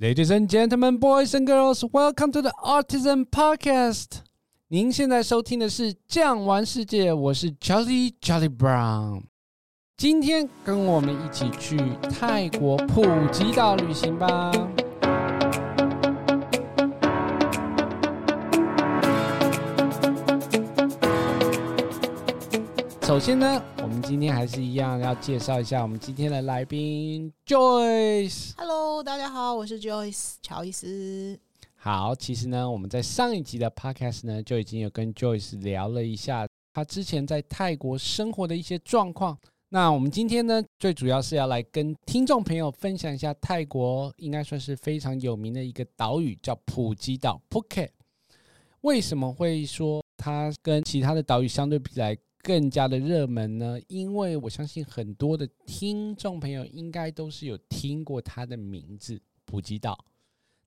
[0.00, 4.20] Ladies and gentlemen, boys and girls, welcome to the Artisan Podcast。
[4.68, 9.24] 您现在收听的是《酱玩世界》，我是 Jolly Jolly Brown。
[9.96, 11.76] 今天跟我们一起去
[12.08, 14.52] 泰国普吉岛旅行吧。
[23.08, 28.52] 首先呢，我们今天还是一样要介绍一下我们今天的来宾 Joyce。
[28.58, 31.40] Hello，大家好，我是 Joyce 乔伊斯。
[31.74, 39.38] 好，其实呢，我们在上一集的 Podcast 呢就已经有跟 Joyce 聊了一下他之前在泰国生活的一些状况。
[39.70, 47.88] 那我们今天呢，最主要是要来跟听众朋友分享一下泰国应该算是非常有名的一个岛屿，叫普吉岛 （Phuket）。
[48.82, 53.78] 为什么会说它跟其他的岛屿相对比来更加的热门呢？
[53.88, 59.98] 因为我相信很多的听众朋友应该都是有听过他的名字——普吉岛，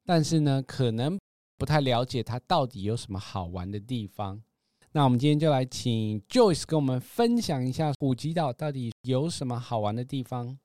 [0.05, 1.17] 但是呢，可能
[1.57, 4.41] 不太了解他到底有什么好玩的地方。
[4.91, 10.57] 那我们今天就来请 Joyce 跟我们分享一下普吉岛到底有什么好玩的地方。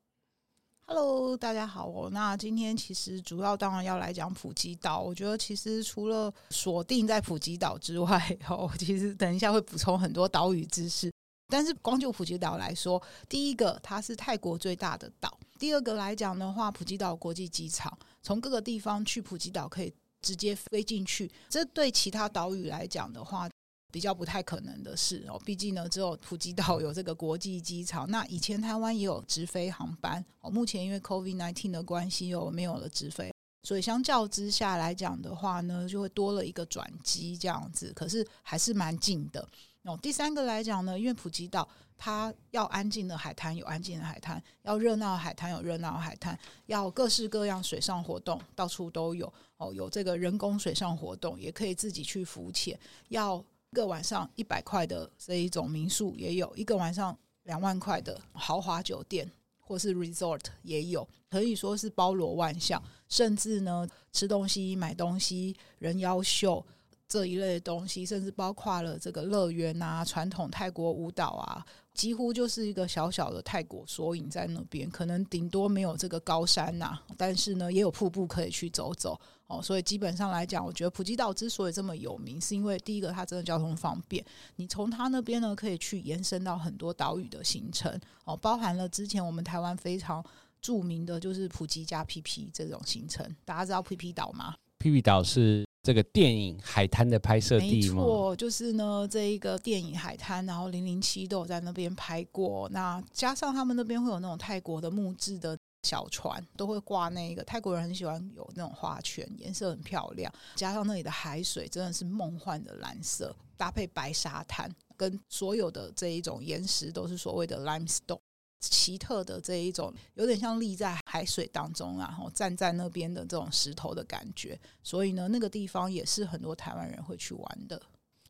[0.89, 2.09] Hello，大家好哦。
[2.13, 5.01] 那今天其实主要当然要来讲普吉岛。
[5.01, 11.13] 我觉得其实除了锁定在普吉岛之外， 哦，其实等一下会补充很多岛屿知识。
[11.49, 17.93] 但是光就普吉岛来说，第一个它是泰国最大的岛，第二个来讲的话，普吉岛国际机场
[18.23, 19.93] 从各个地方去普吉岛可以
[20.23, 21.29] 直接飞进去。
[21.49, 23.49] 这对其他岛屿来讲的话，
[23.97, 28.07] 比较不太可能的事哦，毕竟呢，只有普吉岛有这个国际机场。
[28.11, 37.91] 那以前台湾也有直飞航班哦，目前因为 COVID-19 的关系又没有了直飞，所以相较之下来讲的话呢，就会多了一个转机这样子。
[37.97, 39.49] 可是还是蛮近的
[39.85, 39.99] 哦。
[40.03, 53.43] 第三个来讲呢，因为普吉岛它要安静的海滩有安静的海滩，要热闹的海滩有热闹的海滩，要各式各样水上活动到处都有哦，有这个人工水上活动，也可以自己去浮潜，要。
[53.71, 62.83] 一个晚上一百块的这一种民宿也有，一个晚上两万块的豪华酒店或是 resort 也有，可以说是包罗万象。
[63.09, 66.65] 甚至呢，吃东西、买东西、人妖秀
[67.07, 71.65] 这一类的东西，甚至包括了这个乐园啊、传统泰国舞蹈啊。
[71.97, 79.61] 几乎就是一个小小的泰国缩影在那边，可能顶多没有这个高山呐、但是呢也有瀑布可以去走走哦。
[79.63, 84.25] 所以基本上来讲，我觉得普吉岛之所以这么有名，是因为第一个它真的交通方便，
[84.57, 90.25] 你从它那边呢可以去延伸到很多岛屿的行程哦，包含了之前我们台湾非常
[90.61, 95.66] 著名的就是普吉加 PP 这种行程，大家知道 PP 岛吗？PP 岛是。
[95.87, 97.95] 这个电影海滩的拍摄地吗？
[97.95, 102.69] 没错，就是呢，这一个电影海滩，然后零零七都有在那边拍过。
[102.71, 110.33] 那加上他们那边会有那种泰国的木质的小船，都会挂那个泰国人很喜欢有那种花圈，颜色很漂亮。
[110.57, 118.19] 加上那里的海水真的是梦幻的蓝色，搭配白沙滩，跟所有的这一种岩石都是所谓的 limestone。
[118.61, 127.81] 奇特的这一种，有点像立在海水当中，然后站在那边的这种石头的感觉，所以呢，那个地方也是很多台湾人会去玩的。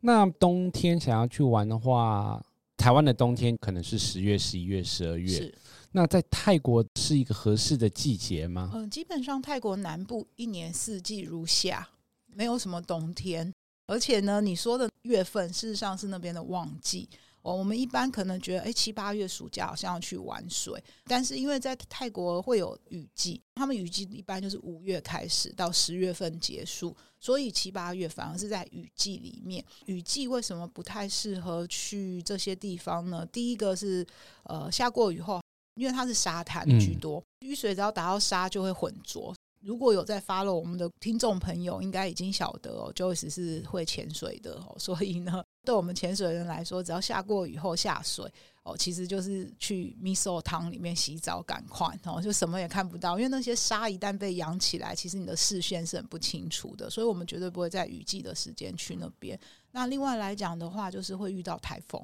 [0.00, 2.44] 那冬天想要去玩的话，
[2.76, 5.28] 台湾的冬天可能是十月、十一月、十二月。
[5.28, 5.54] 是。
[5.92, 8.70] 那在泰国是一个合适的季节吗？
[8.75, 11.88] 嗯，基本上泰国南部一年四季如夏，
[12.26, 13.50] 没有什么冬天，
[13.86, 17.09] 而且呢，你说的月份事实上是那边的旺季。
[17.55, 29.65] 我们一般可能觉得，哎，七八月暑假好像要去玩水，但是因为在泰国会有雨季，他们雨季一般就是五月开始到十月份结束，所以七八月反而是在雨季里面。
[29.87, 33.27] 雨季为什么不太适合去这些地方呢？
[33.27, 34.07] 第一个是，
[34.45, 35.41] 呃，下过雨后，
[35.75, 39.34] 因为它是沙滩居多，雨水只要打到沙就会浑浊。
[39.66, 48.32] 如果有在发落我们的听众朋友，应该已经晓得哦，Joyce 是会潜水的哦， 所以呢，对我们潜水人来说，只要下过雨后下水
[48.62, 59.36] 哦，其实就是去 Miso 汤里面洗澡，赶快哦，就什么也看不到，因为那些沙一旦被扬起来，其实你的视线是很不清楚的，所以我们绝对不会在雨季的时间去那边。
[59.72, 62.01] 那另外来讲的话，就是会遇到台风。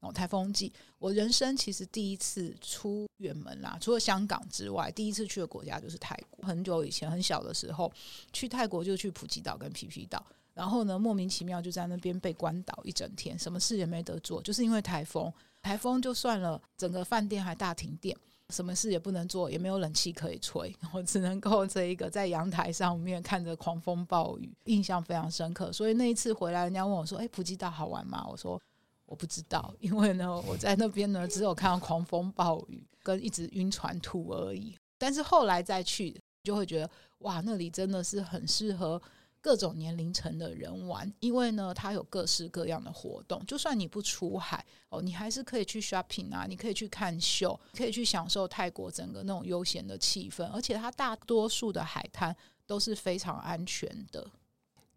[0.00, 6.46] 哦，台风季，我人生其实第一次出远门啦，除了香港之外，第一次去的国家就是泰国。
[6.46, 7.92] 很久以前，很小的时候
[8.32, 10.24] 去泰国就去普吉岛跟皮皮岛，
[10.54, 15.32] 然后呢，莫名其妙就在那边被关岛一整天，什么事也没得做，就是因为台风。
[15.60, 18.16] 台风就算了，整个饭店还大停电，
[18.50, 25.72] 什么事也不能做，也没有冷气可以吹， 我只能够这一个在阳台上面看着狂风暴雨，印象非常深刻。
[25.72, 28.60] 所以那一次回来，人家问我说：“诶，普吉岛好玩吗？”我说。
[29.08, 34.78] 我不知道，因为呢，我在那边呢，只有看到狂风暴雨跟一直晕船吐而已。
[34.96, 36.14] 但是后来再去，
[36.44, 39.00] 就会觉得哇，那里真的是很适合。
[39.40, 43.40] 各种年龄层的人玩，因为呢，它有各式各样的活动。
[43.46, 50.44] 就算你不出海哦，你还是可以去 shopping 啊，你可以去看秀，可以去享受泰国整个那种悠闲的气氛。
[50.48, 54.28] 而且它大多数的海滩都是非常安全的。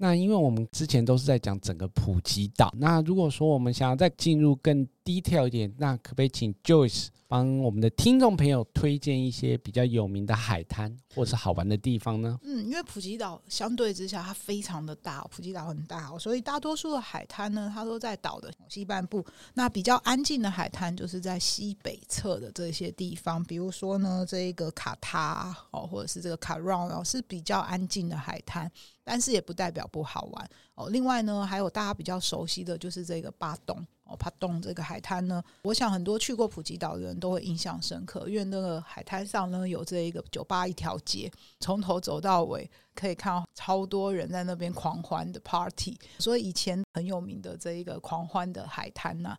[0.02, 12.38] 那因为我们之前都是在讲整个普吉岛，那如果说我们想要再进入更 detail 一点，那可不可以请 Joyce 帮我们的听众朋友推荐一些比较有名的海滩或是好玩的地方呢？
[12.44, 19.26] 嗯，因为普吉岛相对之下它非常的大，普吉岛很大哦，所以大多数的海滩呢，它都在岛的西半部。
[19.54, 28.70] 那比较安静的海滩就是在西北侧的这些地方，比如说呢，这一个卡塔哦，或者是这个卡让哦，是比较安静的海滩，
[29.06, 30.90] 但是也不代表不好玩哦。
[30.90, 33.84] 另外呢，还有大家比较熟悉的就是这个巴东。
[34.16, 49.38] 帕东这个海滩呢，我想很多去过普吉岛的人都会印象深刻，因为那个海滩上呢有这一个酒吧一条街，从头走到尾，可以看到超多人在那边狂欢的 party，所以以前很有名的这一个狂欢的海滩呢，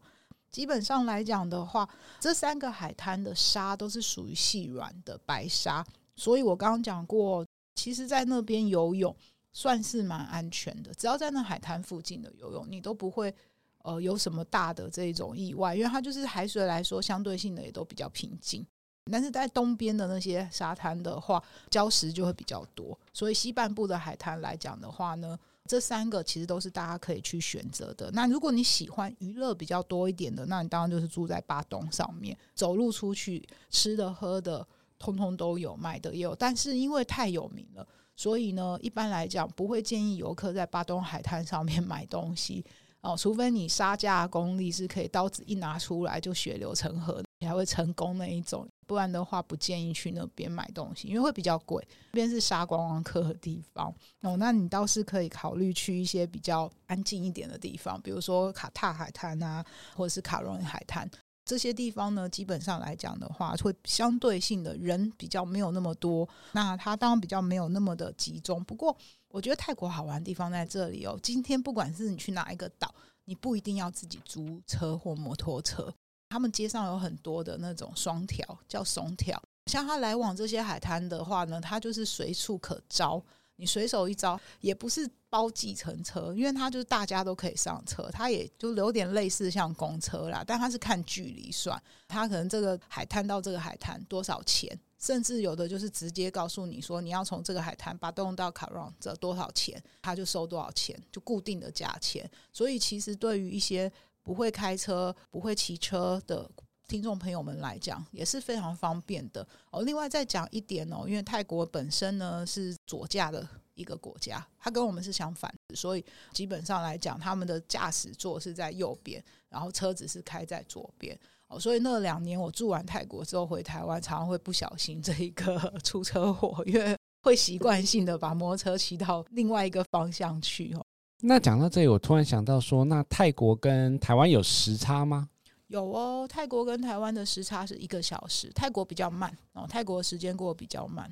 [0.51, 1.89] 基本上来讲的话，
[2.21, 5.85] 这三个海滩的沙都是属于细软的白沙，
[6.17, 9.15] 所以我刚刚讲过，其实在那边游泳
[9.53, 13.35] 算是蛮安全的，只要在那海滩附近的游泳，你都不会。
[13.83, 15.75] 呃，有什么大的这种意外？
[15.75, 18.65] 因为它就是海水来说，相对性的也都比较平静。
[19.11, 22.97] 但是在东边的那些沙滩的话，礁石就会比较多。
[23.13, 25.37] 所以西半部的海滩来讲的话呢，
[25.67, 28.09] 这三个其实都是大家可以去选择的。
[28.13, 34.65] 那如果你喜欢娱乐比较多一点的，那你当然就是住在巴东上面，走路出去，吃的喝的
[35.01, 36.33] 通通都有，买的也有。
[36.37, 37.85] 但是因为太有名了，
[38.15, 42.65] 所以呢，一般来讲不会建议游客在巴东海滩上面买东西。
[43.03, 51.85] 哦，除非你杀价功力是可以刀子一拿出来就血流成河，你还会成功那一种，不然的话不建议去那边买东西，因为会比较贵。
[52.13, 59.65] 那边是杀观光客的地方哦，那你倒是可以考虑去一些比较安静一点的地方，比如说卡塔海滩啊，
[59.97, 61.11] 或者是卡荣海滩
[61.45, 68.97] 这些地方呢，基本上来讲的话，会相对性的人比较没有那么多，那它当然比较没有那么的集中，不过。
[69.33, 71.19] 我觉得泰国好玩的地方在这里哦。
[71.23, 72.95] 今天不管是你去哪一个岛，
[73.25, 75.93] 你不一定要自己租车或摩托车，
[76.29, 79.43] 他们街上有很多的那种双条，叫松条。
[79.67, 83.23] 像他来往这些海滩的话呢，他就是随处可招，
[83.57, 94.79] 你随手一招，也不是包计程车，因为他就是大家都可以上车，他也就有点类似像公车啦，但他是看距离算，他可能这个海滩到这个海滩多少钱。
[95.03, 102.31] 甚至有的就是直接告诉你说，你要从这个海滩把东到卡让这多少钱，他就收多少钱，就固定的价钱。
[102.53, 103.91] 所以其实对于一些
[104.23, 106.49] 不会开车、不会骑车的
[106.87, 109.83] 听众朋友们来讲，也是非常方便的哦。
[109.83, 113.45] 另外再讲一点哦，因为泰国本身呢是左驾的
[113.75, 121.19] 一个国家，它跟我们是相反的，所以基本上来讲，他们的驾驶座是在右边，然后车子是开在左边。
[121.59, 130.85] 所以那两年我住完泰国之后回台湾，常常会不小心这一个 出车祸，因为会习惯性的把摩托车骑到另外一个方向去哦。
[131.21, 135.29] 那讲到这里，我突然想到说，那泰国跟台湾有时差吗？
[135.69, 141.11] 有哦，泰国跟台湾的时差是一个小时，泰国比较慢哦，泰国时间过得比较慢。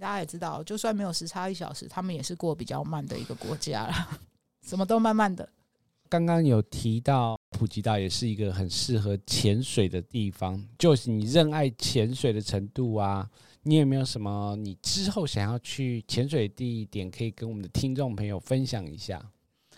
[0.00, 4.08] 大家也知道，就算没有时差一小时，他们也是过比较慢的一个国家啦，
[4.64, 5.46] 什么都慢慢的。
[6.08, 13.28] 刚刚有提到普吉岛也是一个很适合潜水的地方，就是你热爱潜水的程度啊，
[13.62, 19.22] 你有没有什么你之后想要去潜水地点可以跟我们的听众朋友分享一下？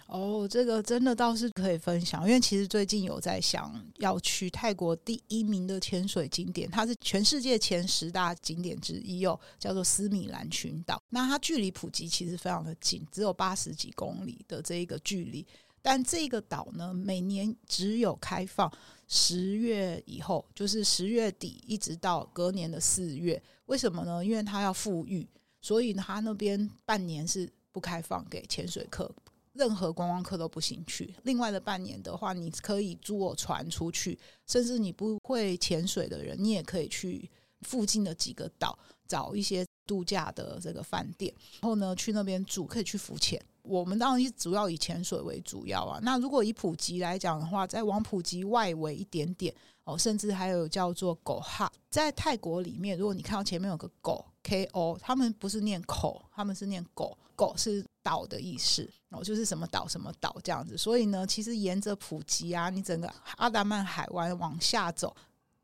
[0.06, 11.02] 哦，这个真的倒是可以分享，因为其实最近有在想要去泰国第一名的潜水景点，它是全世界前十大景点之一哦，叫做斯米兰群岛。
[11.08, 15.44] 那它距离普吉其实非常的近，只有八十几公里的这一个距离。
[15.86, 18.72] 但这个岛呢，每年只有开放
[19.06, 23.40] 十月以后，就是十月底一直到隔年的四月。
[23.66, 24.24] 为什么呢？
[24.24, 25.28] 因为它要复育，
[25.60, 29.14] 所以它那边半年是不开放给潜水客，
[29.52, 31.14] 任何观光客都不行去。
[31.24, 43.38] 另外的半年的话，你可以坐船出去，甚至你不会潜水的人，你也可以去附近的几个岛找一些度假的这个饭店，然后呢去那边住，可以去浮潜。
[43.64, 45.98] 我们当然主要以潜水为主要啊。
[46.02, 49.52] 那如果以普吉来讲的话，再往普吉外围一点点
[49.84, 60.76] 哦，甚至还有叫做狗哈，在泰国里面，如果你看到前面有个狗 K O，他们不是念口，他们是念狗，狗是岛的意思哦，就是什么岛什么岛这样子。
[60.76, 65.14] 所以呢，其实沿着普吉啊，你整个阿达曼海湾往下走，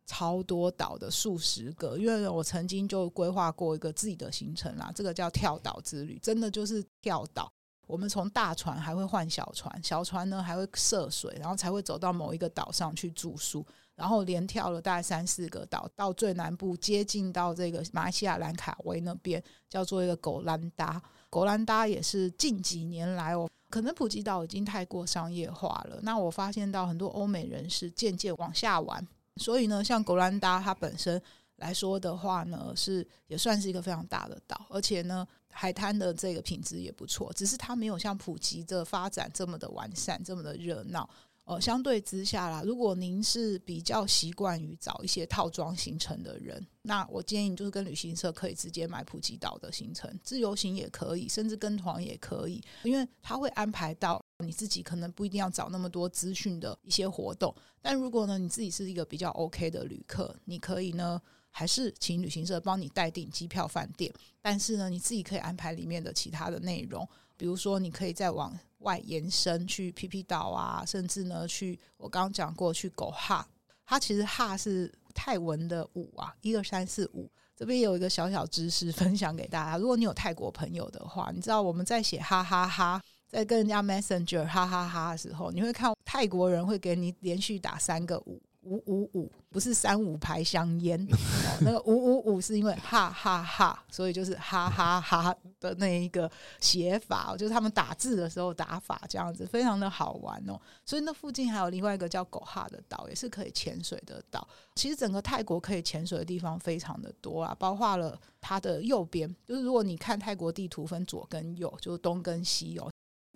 [0.06, 7.52] 超多岛的数十个，因为我曾经就规划过一个自己的行程啦，这个叫跳岛之旅，真的就是跳岛。
[7.90, 13.66] 我们从大船还会换小船，小船呢还会涉水，然后才会走到某一个岛上去住宿，
[13.96, 21.02] 然后连跳了大概三四个岛，到最南部接近到这个马来西亚兰卡威那边，叫做一个狗兰达。
[21.28, 25.98] 狗兰达也是近几年来哦，可能普吉岛已经太过商业化了。
[26.02, 29.04] 那我发现到很多欧美人士渐渐往下玩，
[29.36, 31.20] 所以呢，像狗兰达它本身
[31.56, 35.26] 来说的话呢，是也算是一个非常大的岛，而且呢。
[35.50, 41.08] 海滩的这个品质也不错，只是它没有像普吉的发展这么的完善，这么的热闹。
[41.44, 57.52] 呃，相对之下啦，如果您是比较习惯于找一些套装行程的人，那我建议你就是跟旅行社可以直接买普吉岛的行程，自由行也可以，甚至跟团也可以，因为他会安排到你自己可能不一定要找那么多资讯的一些活动。
[57.82, 61.20] 但如果呢，你自己是一个比较 OK 的旅客，你可以呢。
[61.50, 73.46] 还是请旅行社帮你代订机票、饭店，但是呢，你自己可以安排里面的其他的内容，比如说你可以再往外延伸去皮皮岛啊，甚至呢去我刚刚讲过去狗哈，
[73.84, 77.30] 它其实哈是泰文的五啊，一二三四五。
[77.56, 88.40] 这边有一个小小知识分享给大家，如果你有泰国朋友的话，你知道我们在写哈哈哈，在跟人家 Messenger 哈哈哈的时候，你会看泰国人会给你连续打三个五。
[88.70, 91.04] 五五五不是三五牌香烟，
[91.60, 100.56] 那个五五五是因为哈哈哈，所以就是哈哈哈的那一个写法，就是他们打字的时候打法这样子，非常的好玩哦。
[100.86, 104.46] 所以那附近还有另外一个叫狗哈的岛，也是可以潜水的岛。
[104.76, 112.89] 其实整个泰国可以潜水的地方非常的多啊，包括了它的右边，就是如果你看泰国地图分左跟右，就是东跟西哦。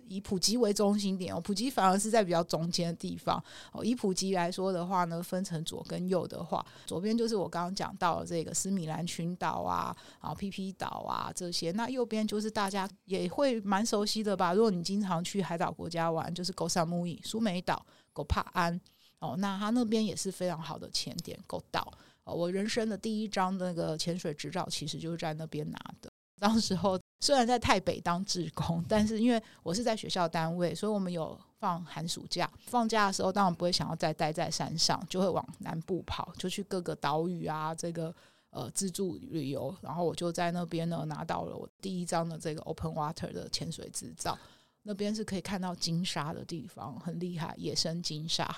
[0.07, 3.83] 以普吉为中心点哦，普吉反而是在比较中间的地方哦。
[3.83, 11.71] 以普吉来说的话呢，分成左跟右的话，左边就是我刚刚讲到的这个斯米兰群岛啊，然后皮皮岛啊这些。
[11.71, 14.53] 那右边就是大家也会蛮熟悉的吧？
[14.53, 18.79] 如果你经常去海岛国家玩，就是狗萨木伊、苏梅岛、狗帕安
[19.19, 21.39] 哦，那它那边也是非常好的潜点。
[21.47, 21.91] 狗岛
[22.23, 26.11] 哦，我人生的第一张那个潜水执照，其实就是在那边拿的。
[26.37, 32.47] 当时候虽然在台北当志工， 但是因为我是在学校单位，所以我们有放寒暑假。
[32.67, 38.13] 放假的时候当然不会想要再待在山上，就会往南部跑，就去各个岛屿啊，这个
[38.51, 39.75] 呃自助旅游。
[39.81, 44.37] 然后我就在那边呢拿到了我第一张的这个 Open Water 的潜水执照。
[44.83, 48.55] 那边是可以看到金沙的地方，很厉害，野生金沙。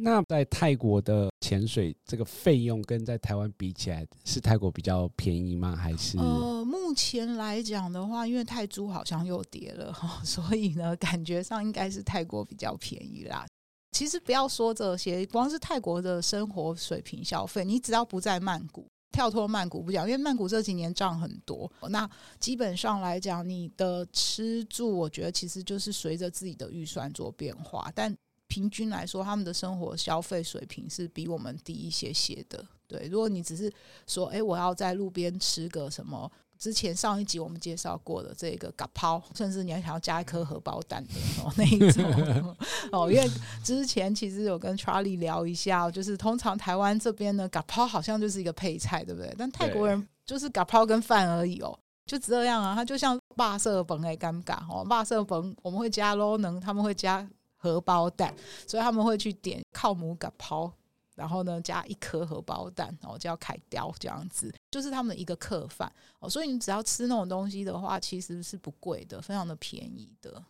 [0.00, 5.74] 那在泰国的潜水这个费用跟在台湾比起来，是泰国比较便宜吗？
[5.74, 6.16] 还是？
[6.18, 13.46] 呃，目前来讲的话，因为泰铢好像又跌了， 所以呢，感觉上应该是泰国比较便宜啦。
[13.92, 21.70] 其实不要说这些，光是泰国的生活水平消费，你只要不在曼谷，跳脱曼谷不讲，因为曼谷这几年涨很多。
[21.90, 22.08] 那
[22.40, 28.16] 基本上来讲，你的吃住，我觉得其实就是随着自己的预算做变化，但。
[28.50, 32.64] 平均来说，他们的生活消费水平是比我们低一些些的。
[32.86, 33.70] 对，如果你只是
[34.06, 41.10] 说，哎，我要在路边吃个什么，之前上一集我们介绍过的这个嘎抛，甚至你还想要加一颗荷包蛋的
[41.42, 42.04] 哦，那一种
[42.92, 43.30] 哦，因为
[43.62, 49.34] 之前其实有跟 Charlie 聊一下，就是通常台湾这边呢，嘎抛好像就是一个配菜，对不对？
[49.38, 57.26] 但泰国人就是嘎抛跟饭而已哦，就这样啊，它就像霸色本哎尴尬哦，霸色本我们会加罗能，他们会加。
[57.60, 58.32] 荷包蛋，
[58.68, 60.72] 所以他们会去点靠母嘎抛，
[61.18, 66.30] 然后呢加一颗荷包蛋，然后叫凯雕这样子，就是他们的一个客饭哦。
[66.30, 70.40] 所以你只要吃那种东西的话，其实是不贵的，非常的便宜的。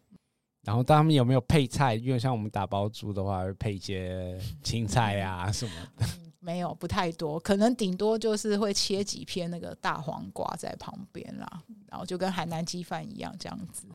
[0.64, 1.94] 然后他们有没有配菜？
[1.94, 6.04] 因为像我们打包猪的话，会配一些青菜啊什么的。
[6.04, 13.86] 嗯，没有，不太多，可能顶多就是会切几片那个大黄瓜在旁边啦，然后就跟海南鸡饭一样这样子。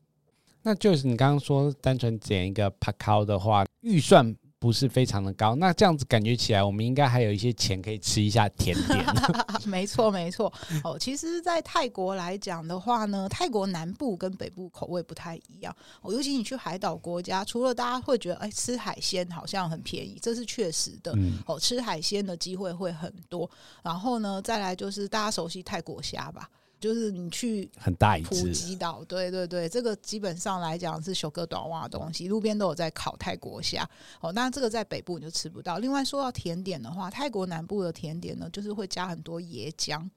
[0.62, 5.54] 那就是你刚刚说单纯点一个帕考的话，预算不是非常的高。
[5.56, 9.04] 那这样子感觉起来，我们应该还有一些钱可以吃一下甜点。
[9.68, 10.50] 没错，没错。
[10.82, 15.76] 哦，其实，在泰国来讲的话呢，泰国南部跟北部口味不太一样。
[16.00, 21.12] 哦，尤其你去海岛国家，除了大家会觉得，哎，吃海鲜好像很便宜，这是确实的。
[21.14, 21.38] 嗯。
[21.46, 23.48] 哦，吃海鲜的机会会很多。
[23.82, 26.48] 然后呢，再来就是大家熟悉泰国虾吧。
[26.80, 33.88] 就是你去很大一只普吉岛，对对对，这个基本上来讲是修哥短袜的东西，路边都有在烤泰国虾。
[34.20, 35.78] 哦，那这个在北部你就吃不到。
[35.78, 40.08] 另外说到甜点的话，泰国南部的甜点呢，就是会加很多椰浆。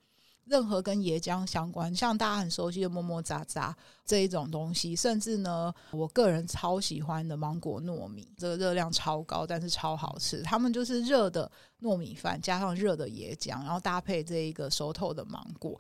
[0.43, 3.73] 任何跟椰浆相关，像大家很熟悉的么么喳喳
[4.05, 10.41] 这一种东西，甚至呢，我个人超喜欢的芒果糯米，这个热量超高，但是超好吃。
[10.43, 15.77] 他们就是热的糯米饭加上热的椰浆，然后搭配这一个熟透的芒果。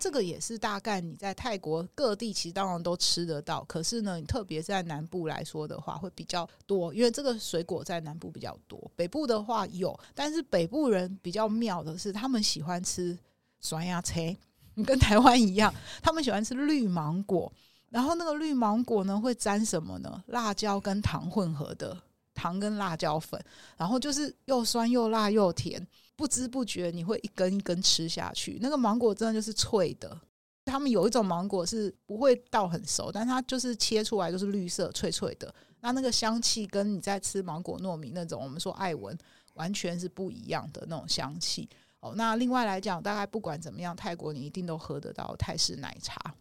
[0.00, 8.90] 这个也是大概你在泰国各地其实当然都吃得到，可是呢，你特别在南部来说的话会比较多，因为这个水果在南部比较多。
[8.96, 13.16] 北部的话有，但是北部人比较妙的是，他们喜欢吃
[13.60, 14.36] 酸芽菜，
[14.84, 15.72] 跟台湾一样，
[16.02, 17.50] 他们喜欢吃绿芒果。
[17.88, 20.22] 然后那个绿芒果呢，会沾什么呢？
[20.26, 21.96] 辣椒跟糖混合的
[22.34, 23.40] 糖跟辣椒粉，
[23.76, 25.86] 然后就是又酸又辣又甜。
[26.16, 30.20] 不知不觉你会一根一根吃下去，那个芒果真的就是脆的。
[30.64, 35.54] 他们有一种芒果是不会到很熟，但它就是切出来就是绿色脆脆的。
[35.80, 39.16] 那那个香气跟你在吃芒果糯米那种我们说爱文
[39.54, 41.68] 完全是不一样的那种香气。
[42.00, 46.34] 哦，那另外来讲，大概不管怎么样，泰国你一定都喝得到泰式奶茶。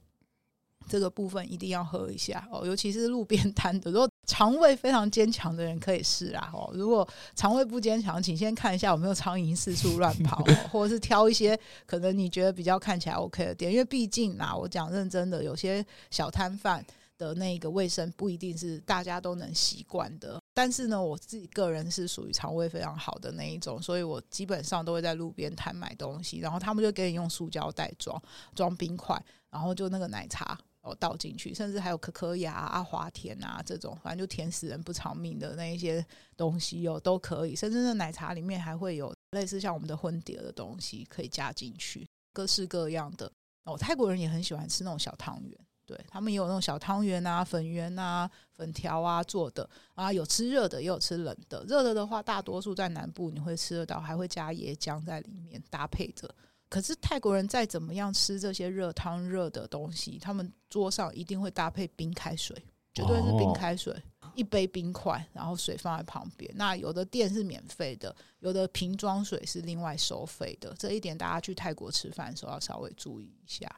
[0.88, 3.92] 这个部分一定要喝一下哦，尤其是路边摊的。
[3.92, 6.72] 如果肠胃非常坚强的人可以试啊哦。
[6.74, 13.72] 如果肠胃不坚强，请先看一下有没有苍蝇四处乱跑， 或者是挑一些可能你觉得比较看起来 OK 的店。
[13.72, 16.84] 因为毕竟啊，我讲认真的，有些小摊贩
[17.18, 20.39] 的那个卫生不一定是大家都能习惯的。
[20.53, 28.22] 但是呢，我自己个人是属于肠胃非常好的那一种，所以我基本上都会在路边摊买东西，然后他们就给你用塑胶袋装
[28.56, 30.58] 装冰块，然后就那个奶茶。
[30.84, 37.56] 哦，倒进去，甚至还有可可亚啊、华田啊这种，反正就甜死人不偿命的那一些东西哦，都可以。
[37.56, 43.32] 甚至那奶茶里面还会有类似像我们的婚碟的东西可以加进去，各式各样的
[43.63, 43.78] 哦。
[43.78, 51.63] 泰国人也很喜欢吃那种小汤圆，对，他们也有那种小汤圆啊、粉圆啊、粉条啊做的啊，有吃热的，也有吃冷的。
[51.63, 56.30] 热的的话，大多数在南部你会吃得到，还会加椰浆在里面搭配着。
[56.74, 62.58] 可是泰国人再怎么样吃这些热汤热的东西，他们桌上一定会搭配冰开水，
[62.96, 63.96] 绝对是冰开水，
[64.34, 66.51] 一杯冰块，然后水放在旁边。
[66.56, 70.74] 那有的店是免费的，有的瓶装水是另外收费的。
[70.80, 73.70] 这一点大家去泰国吃饭的时候要稍微注意一下。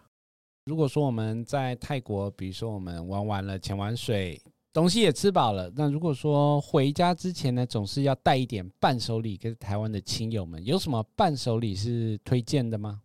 [0.63, 4.41] 如果说我们在泰国，比如说我们玩完了潜完水。
[4.75, 13.01] 东西也吃饱了，那如果说回家之前呢，总是要带一点伴手礼给台湾的亲友们，有什么伴手礼是推荐的吗？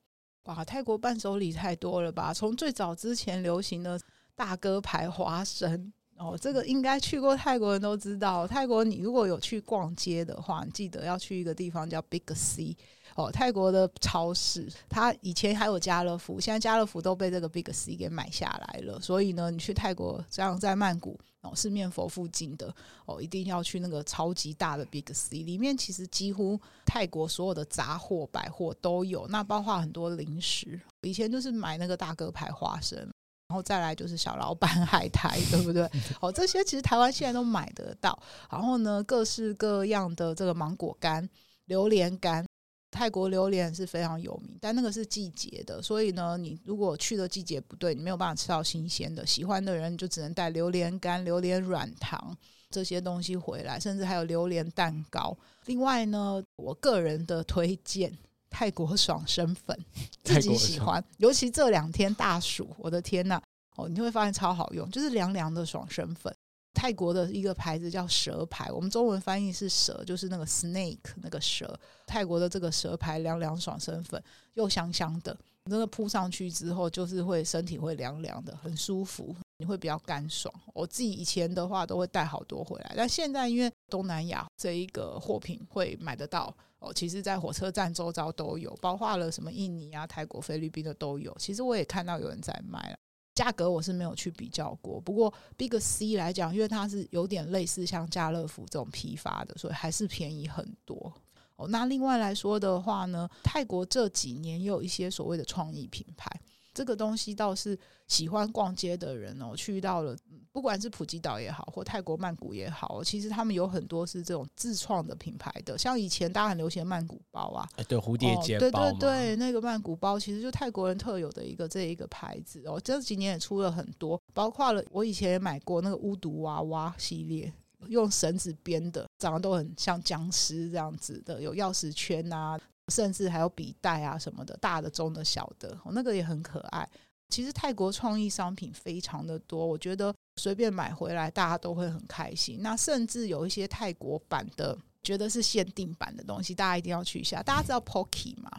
[0.46, 2.34] 哇，泰国伴手礼太多了吧！
[2.34, 3.96] 从最早之前流行的
[4.34, 8.48] 大哥牌花生哦，这个应该去过泰国人都知道。
[8.48, 12.76] 泰国你如果有去逛街的话，你记得要去一个地方叫 Big C
[13.14, 18.98] 哦，泰国的超市，它以前还有家乐福，现在家乐福都被这个 Big C 给买下来了。
[18.98, 21.16] 所以呢，你去泰国，这样在曼谷。
[21.42, 22.74] 哦，四面佛附近的
[23.06, 30.78] 哦，一定要去那个超级大的 Big C，里面其实几乎泰国所有的杂货百货都有，那包括很多零食。
[31.00, 35.88] 以前就是买那个大哥牌花生，然后再来就是小老板海苔，对不对？
[36.20, 38.22] 哦，这些其实台湾现在都买得到。
[38.50, 41.26] 然后呢，各式各样的这个芒果干、
[41.64, 42.44] 榴莲干。
[42.90, 49.24] 泰国榴莲是非常有名，但那个是季节的，所以呢，你如果去的季节不对，你没有办法吃到新鲜的。
[49.24, 52.36] 喜欢的人就只能带榴莲干、榴莲软糖
[52.68, 55.36] 这些东西回来，甚至还有榴莲蛋糕。
[55.66, 58.12] 另外呢，我个人的推荐
[58.50, 59.78] 泰国爽身粉，
[60.24, 63.40] 自己喜欢，尤其这两天大暑，我的天呐，
[63.76, 66.34] 哦，你会发现超好用，就是凉凉的爽身粉。
[66.80, 71.78] 泰国的一个牌子叫蛇牌，我们中文翻译是蛇，就是那个 snake 那个蛇。
[72.06, 74.22] 泰国的这个蛇牌凉凉爽身粉
[74.54, 80.50] 又香香的，真的铺上去之后就是会身体会凉凉的，很舒服，你会比较干爽。
[80.72, 91.36] 我自己以前的话都会带好多回来，但现在因为东南亚这一个货品会买得到哦，其实在火车站周遭都有，包括了什么印尼啊、泰国、菲律宾的都有。
[91.38, 92.96] 其实我也看到有人在卖了。
[93.40, 101.10] 价格我是没有去比较过，不过 Big C 来讲，因为它是有点类似像家乐福这种批发的，所以还是便宜很多。
[101.56, 106.30] 哦，那另外来说的话呢，泰国这几年也有一些所谓的创意品牌。
[106.72, 110.16] 这个东西倒是喜欢逛街的人哦，去到了
[110.52, 115.76] 不管是普吉岛也好，或泰国曼谷也好，其实他们有很多是这种自创的品牌的。
[115.76, 122.80] 像以前大家很流行曼谷包啊，对蝴蝶结包，对对对，那个曼谷包其实就泰国人特有的一个这一个牌子哦。
[122.82, 127.52] 这几年也出了很多，包括了我以前也买过那个巫毒娃娃系列，
[127.88, 132.58] 用绳子编的，长得都很像僵尸这样子的，有钥匙圈啊。
[132.90, 136.88] 甚至还有笔袋啊什么的，大的、中的、小的，那个也很可爱。
[137.28, 142.58] 其实泰国创意商品非常的多，我觉得随便买回来大家都会很开心。
[142.60, 147.40] 那甚至有一些泰国版的，觉得是限定版的东西，大家一定要去一下。
[147.40, 148.50] 大家知道 Pocky 吗？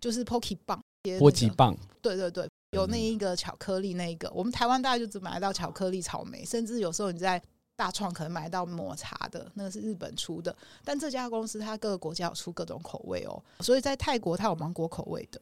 [0.00, 0.82] 就是 Pocky 棒，
[1.18, 7.42] 波吉棒，对对对，有那一个巧克力那一个，我们台湾大家就只买得到巧克力、草莓，甚至有时候你在
[7.76, 10.54] 大创可能买到抹茶的，那个是日本出的。
[10.84, 15.40] 但这家公司它各个国家有出各种口味哦，所以在泰国它有芒果口味的，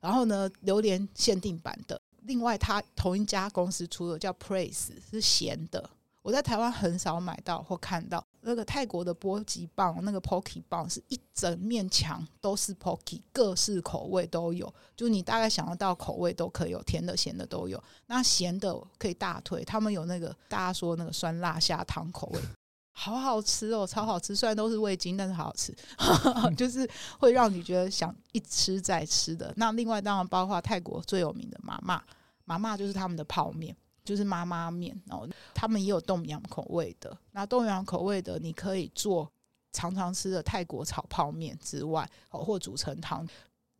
[0.00, 2.00] 然后呢，榴莲限定版的。
[2.22, 5.90] 另外，它同一家公司出的叫 Praise 是咸的。
[6.22, 17.82] 我在台湾很少买到或看到那个泰国的波吉棒，那个 Pocky 棒是一整面墙都是 Pocky，各式口味都有，就你大概想得到口味都可以有，甜的、咸的都有。
[18.06, 22.40] 那咸的可以大推，他们有那个大家说那个酸辣虾汤口味，
[22.94, 24.36] 好好吃哦，超好吃。
[24.36, 25.74] 虽然都是味精，但是好好吃，
[26.56, 29.52] 就是会让你觉得想一吃再吃的。
[29.56, 32.00] 那另外当然包括泰国最有名的妈妈，
[32.44, 33.76] 妈妈就是他们的泡面。
[34.04, 37.16] 就是妈妈面，然后他们也有冻阳口味的。
[37.32, 39.30] 那冻阳口味的，你可以做
[39.72, 43.26] 常常吃的泰国炒泡面之外，哦，或煮成汤。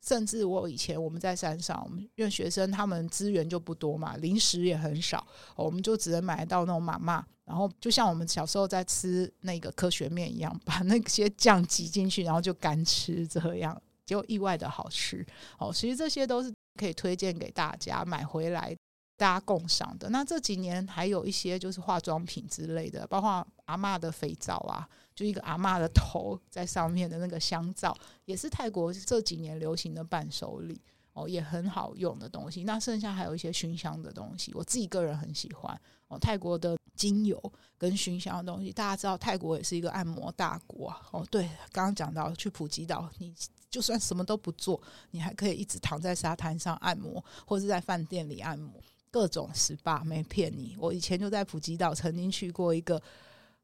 [0.05, 7.25] 甚至我以前我们在山上，我们因为学生他们资源就不多嘛，零食也很少，我们就只能买到那种妈妈。
[7.45, 15.25] 然后就像我们小时候在吃那个科学面一样，把那些酱挤进去，然后就干吃，这样就意外的好吃。
[15.59, 18.77] 哦，其实这些都是可以推荐给大家买回来。
[19.23, 20.11] 大家共赏的。
[20.11, 30.81] 那这几年还有一些就是化妆品之类的，包括阿嬷的肥皂啊，就一个阿嬷的头在上面的那个香皂，也是泰国这几年流行的伴手礼
[31.13, 32.65] 哦，也很好用的东西。
[32.65, 36.19] 那剩下还有一些熏香的东西，我自己个人很喜欢哦。
[36.19, 37.41] 泰国的精油
[37.79, 41.01] 跟熏香的东西，大家知道泰国也是一个按摩大国啊。
[41.13, 43.33] 哦，对，刚刚讲到去普吉岛，你
[43.71, 44.83] 就算什么都不做，
[45.13, 48.83] 你还可以一直躺在沙滩上按摩，或是在饭店里按摩。
[49.12, 53.01] 各种 SPA 没骗你，我以前就在普吉岛曾经去过一个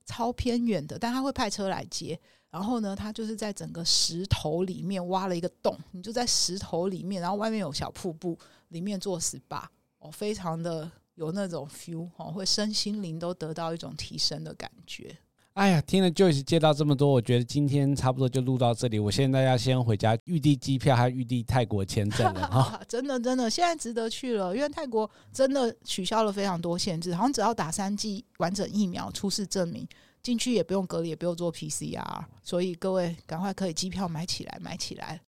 [0.04, 2.20] 超偏远的，但他会派车来接。
[2.50, 9.64] 然后呢，他就是在整个石头里面挖了一个洞，你就在石头里面，然后外面有小瀑布，里面做 SPA
[9.98, 15.16] 哦，非常的有那种 feel 哦，会身心灵都得到一种提升的感觉。
[15.59, 19.01] 哎呀，听了 Joyce 介绍这么多，我觉得今天差不多就录到这里。
[19.01, 22.81] 我现在要先回家预订机票，还预订泰国签证了 哈。
[22.87, 29.85] 真的真的，现在值得去了，因为泰国真的取消了非常多限制，好像只要打三剂完整疫苗出示证明，
[30.23, 32.25] 进去也不用隔离，也不用做 PCR。
[32.40, 35.21] 所以各位赶快可以机票买起来，买起来。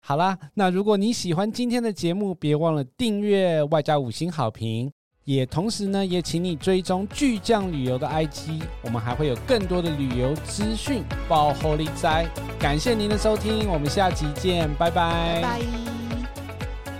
[0.00, 4.90] 好啦，那如果你喜欢今天的节目，别忘了订阅，外加五星好评。
[5.24, 11.04] 也同时呢，也请你追踪巨匠旅游的 IG，我们还会有更多的旅游资讯。
[11.28, 12.26] 报厚利哉，
[12.58, 15.40] 感谢您的收听，我们下集见，拜拜。
[15.40, 15.60] 拜拜。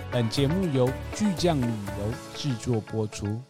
[0.09, 3.41] 本节目由巨匠旅游制作播出。